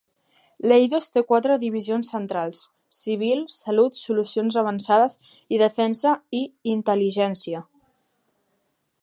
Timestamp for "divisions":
1.63-2.09